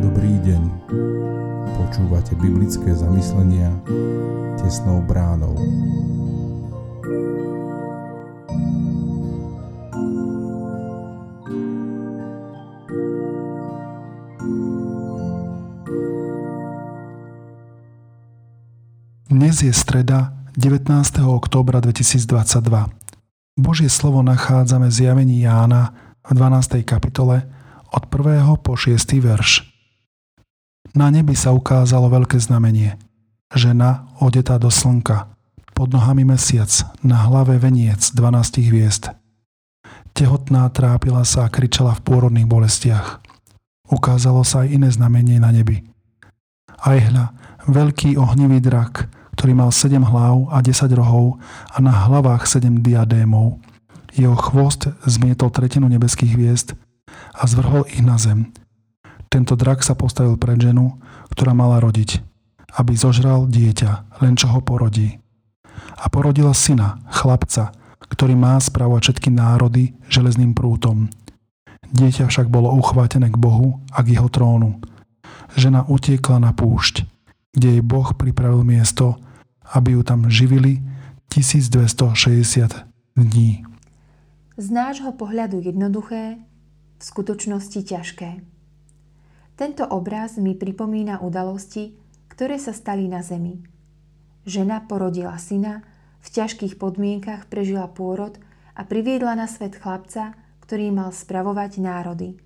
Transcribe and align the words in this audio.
Dobrý 0.00 0.34
deň. 0.46 0.62
Počúvate 1.74 2.38
biblické 2.38 2.94
zamyslenia 2.94 3.74
tesnou 4.62 5.02
bránou. 5.02 5.58
Dnes 19.30 19.62
je 19.66 19.74
streda 19.74 20.38
19. 20.54 21.26
októbra 21.26 21.82
2022. 21.82 22.99
Božie 23.58 23.90
slovo 23.90 24.22
nachádzame 24.22 24.86
v 24.86 24.94
zjavení 24.94 25.42
Jána 25.42 25.94
v 26.22 26.38
12. 26.38 26.86
kapitole 26.86 27.48
od 27.90 28.06
1. 28.06 28.46
po 28.62 28.78
6. 28.78 28.94
verš. 29.18 29.66
Na 30.94 31.10
nebi 31.10 31.34
sa 31.34 31.50
ukázalo 31.54 32.10
veľké 32.10 32.38
znamenie. 32.38 32.98
Žena 33.50 34.06
odetá 34.22 34.58
do 34.58 34.70
slnka, 34.70 35.34
pod 35.74 35.90
nohami 35.90 36.22
mesiac, 36.22 36.70
na 37.02 37.26
hlave 37.26 37.58
veniec 37.58 38.14
12 38.14 38.70
hviezd. 38.70 39.10
Tehotná 40.14 40.66
trápila 40.70 41.22
sa 41.26 41.46
a 41.46 41.52
kričala 41.52 41.94
v 41.98 42.04
pôrodných 42.06 42.46
bolestiach. 42.46 43.22
Ukázalo 43.90 44.46
sa 44.46 44.62
aj 44.66 44.68
iné 44.70 44.88
znamenie 44.90 45.42
na 45.42 45.50
nebi. 45.50 45.82
Aj 46.78 46.98
hľa, 46.98 47.34
veľký 47.66 48.14
ohnivý 48.18 48.62
drak, 48.62 49.10
ktorý 49.40 49.56
mal 49.56 49.72
7 49.72 50.04
hlav 50.04 50.52
a 50.52 50.60
10 50.60 51.00
rohov 51.00 51.40
a 51.72 51.80
na 51.80 51.88
hlavách 51.88 52.44
7 52.44 52.84
diadémov. 52.84 53.56
Jeho 54.12 54.36
chvost 54.36 54.92
zmietol 55.08 55.48
tretinu 55.48 55.88
nebeských 55.88 56.36
hviezd 56.36 56.68
a 57.32 57.48
zvrhol 57.48 57.88
ich 57.88 58.04
na 58.04 58.20
zem. 58.20 58.52
Tento 59.32 59.56
drak 59.56 59.80
sa 59.80 59.96
postavil 59.96 60.36
pred 60.36 60.60
ženu, 60.60 61.00
ktorá 61.32 61.56
mala 61.56 61.80
rodiť, 61.80 62.20
aby 62.76 62.92
zožral 62.92 63.48
dieťa, 63.48 64.20
len 64.20 64.36
čo 64.36 64.52
ho 64.52 64.60
porodí. 64.60 65.16
A 65.96 66.12
porodila 66.12 66.52
syna, 66.52 67.00
chlapca, 67.08 67.72
ktorý 68.12 68.36
má 68.36 68.60
spravovať 68.60 69.00
všetky 69.08 69.32
národy 69.32 69.96
železným 70.12 70.52
prútom. 70.52 71.08
Dieťa 71.88 72.28
však 72.28 72.52
bolo 72.52 72.76
uchvátené 72.76 73.32
k 73.32 73.40
Bohu 73.40 73.80
a 73.88 74.04
k 74.04 74.20
jeho 74.20 74.28
trónu. 74.28 74.84
Žena 75.56 75.88
utiekla 75.88 76.44
na 76.44 76.52
púšť, 76.52 77.08
kde 77.56 77.80
jej 77.80 77.82
Boh 77.82 78.12
pripravil 78.12 78.68
miesto, 78.68 79.16
aby 79.70 79.94
ju 79.94 80.02
tam 80.02 80.26
živili 80.26 80.82
1260 81.30 82.90
dní. 83.14 83.62
Z 84.58 84.66
nášho 84.70 85.14
pohľadu 85.14 85.62
jednoduché, 85.62 86.42
v 87.00 87.02
skutočnosti 87.02 87.80
ťažké. 87.80 88.30
Tento 89.56 89.84
obraz 89.88 90.36
mi 90.36 90.58
pripomína 90.58 91.22
udalosti, 91.22 91.96
ktoré 92.28 92.58
sa 92.58 92.74
stali 92.74 93.08
na 93.08 93.22
zemi. 93.24 93.62
Žena 94.44 94.84
porodila 94.84 95.36
syna, 95.38 95.86
v 96.20 96.28
ťažkých 96.28 96.76
podmienkach 96.76 97.48
prežila 97.48 97.88
pôrod 97.88 98.36
a 98.76 98.84
priviedla 98.84 99.38
na 99.38 99.48
svet 99.48 99.80
chlapca, 99.80 100.36
ktorý 100.60 100.92
mal 100.92 101.14
spravovať 101.14 101.80
národy. 101.80 102.36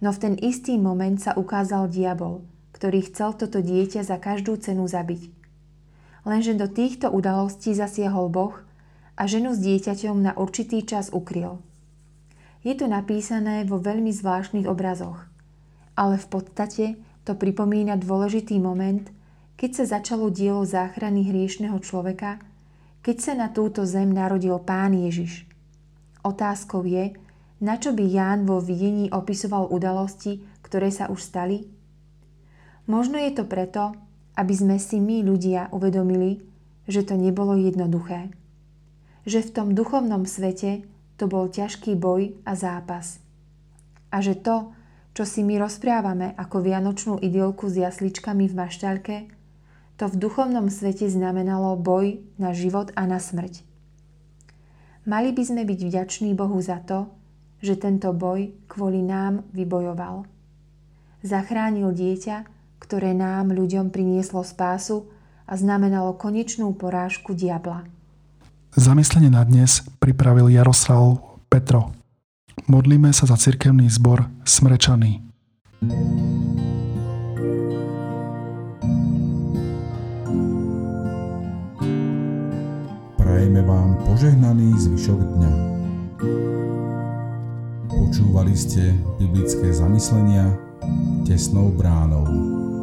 No 0.00 0.12
v 0.12 0.20
ten 0.20 0.34
istý 0.40 0.80
moment 0.80 1.20
sa 1.20 1.36
ukázal 1.36 1.88
diabol, 1.88 2.44
ktorý 2.72 3.04
chcel 3.08 3.36
toto 3.36 3.60
dieťa 3.60 4.04
za 4.04 4.16
každú 4.20 4.56
cenu 4.60 4.88
zabiť 4.88 5.36
lenže 6.26 6.58
do 6.58 6.66
týchto 6.66 7.08
udalostí 7.08 7.72
zasiahol 7.72 8.28
Boh 8.28 8.58
a 9.14 9.24
ženu 9.30 9.54
s 9.54 9.62
dieťaťom 9.62 10.18
na 10.20 10.32
určitý 10.34 10.82
čas 10.82 11.14
ukryl. 11.14 11.62
Je 12.66 12.74
to 12.74 12.90
napísané 12.90 13.62
vo 13.62 13.78
veľmi 13.78 14.10
zvláštnych 14.10 14.66
obrazoch, 14.66 15.22
ale 15.94 16.18
v 16.18 16.26
podstate 16.26 16.84
to 17.22 17.38
pripomína 17.38 17.94
dôležitý 17.94 18.58
moment, 18.58 19.06
keď 19.54 19.70
sa 19.72 19.84
začalo 19.98 20.28
dielo 20.28 20.66
záchrany 20.66 21.30
hriešného 21.30 21.78
človeka, 21.80 22.42
keď 23.06 23.16
sa 23.22 23.32
na 23.38 23.48
túto 23.54 23.86
zem 23.86 24.10
narodil 24.10 24.58
Pán 24.58 24.98
Ježiš. 24.98 25.46
Otázkou 26.26 26.82
je, 26.82 27.14
na 27.62 27.78
čo 27.78 27.94
by 27.94 28.02
Ján 28.02 28.44
vo 28.44 28.58
videní 28.58 29.08
opisoval 29.14 29.70
udalosti, 29.70 30.42
ktoré 30.60 30.90
sa 30.90 31.06
už 31.06 31.22
stali? 31.22 31.70
Možno 32.90 33.16
je 33.16 33.30
to 33.32 33.46
preto, 33.46 33.94
aby 34.36 34.54
sme 34.54 34.76
si 34.76 35.00
my 35.00 35.24
ľudia 35.24 35.72
uvedomili, 35.72 36.44
že 36.86 37.02
to 37.02 37.16
nebolo 37.16 37.56
jednoduché. 37.56 38.30
Že 39.26 39.50
v 39.50 39.50
tom 39.50 39.68
duchovnom 39.74 40.28
svete 40.28 40.86
to 41.16 41.26
bol 41.26 41.48
ťažký 41.48 41.96
boj 41.96 42.36
a 42.44 42.52
zápas. 42.54 43.18
A 44.12 44.22
že 44.22 44.38
to, 44.38 44.70
čo 45.16 45.24
si 45.24 45.40
my 45.40 45.56
rozprávame 45.56 46.36
ako 46.36 46.60
vianočnú 46.60 47.16
idylku 47.18 47.66
s 47.72 47.80
jasličkami 47.80 48.46
v 48.46 48.54
maštalke, 48.54 49.16
to 49.96 50.12
v 50.12 50.20
duchovnom 50.20 50.68
svete 50.68 51.08
znamenalo 51.08 51.72
boj 51.80 52.20
na 52.36 52.52
život 52.52 52.92
a 52.92 53.08
na 53.08 53.16
smrť. 53.16 53.64
Mali 55.08 55.32
by 55.32 55.42
sme 55.42 55.62
byť 55.64 55.80
vďační 55.88 56.36
Bohu 56.36 56.60
za 56.60 56.84
to, 56.84 57.08
že 57.64 57.80
tento 57.80 58.12
boj 58.12 58.52
kvôli 58.68 59.00
nám 59.00 59.48
vybojoval. 59.56 60.28
Zachránil 61.24 61.96
dieťa, 61.96 62.55
ktoré 62.78 63.16
nám, 63.16 63.52
ľuďom, 63.54 63.90
prinieslo 63.90 64.44
spásu 64.44 65.08
a 65.46 65.54
znamenalo 65.54 66.18
konečnú 66.18 66.74
porážku 66.74 67.32
diabla. 67.32 67.86
Zamyslenie 68.76 69.32
na 69.32 69.40
dnes 69.46 69.86
pripravil 70.02 70.52
Jaroslav 70.52 71.22
Petro. 71.48 71.96
Modlíme 72.66 73.14
sa 73.14 73.24
za 73.24 73.38
cirkevný 73.38 73.88
zbor 73.88 74.26
Smrečaný. 74.44 75.22
Prajeme 83.16 83.60
vám 83.64 83.96
požehnaný 84.04 84.76
zvyšok 84.76 85.20
dňa. 85.36 85.52
Počúvali 87.86 88.52
ste 88.56 88.92
biblické 89.20 89.72
zamyslenia 89.72 90.65
tesnou 91.26 91.70
bránou. 91.70 92.75